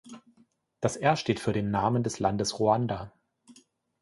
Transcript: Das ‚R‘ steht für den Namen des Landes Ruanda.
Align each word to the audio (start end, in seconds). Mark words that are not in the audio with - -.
Das 0.79 0.95
‚R‘ 0.97 1.15
steht 1.15 1.39
für 1.39 1.53
den 1.53 1.69
Namen 1.69 2.01
des 2.01 2.17
Landes 2.17 2.57
Ruanda. 2.59 3.13